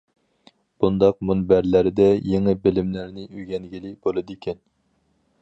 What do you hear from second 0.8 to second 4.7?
بۇنداق مۇنبەرلەردە نۇرغۇن يېڭى بىلىملەرنى ئۆگەنگىلى بولىدىكەن.